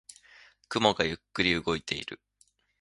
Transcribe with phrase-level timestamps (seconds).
[0.67, 2.19] 雲がゆっくり動いている。